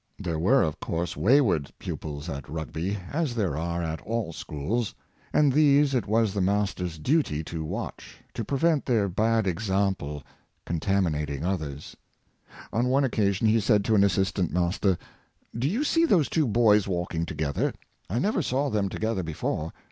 [0.17, 4.35] There were, of course, wayward pupils at Rugby, as there are at all 128 Dugald
[4.35, 4.35] Stewart.
[4.91, 4.95] schools;
[5.31, 10.23] and these it was the master's duty to watch, to prevent their bad example
[10.65, 11.95] contaminating others."
[12.73, 14.97] On one occasion, he said to an assistant master:
[15.55, 17.71] "Do you see those two boys walking together?
[18.09, 19.71] I never saw them together before.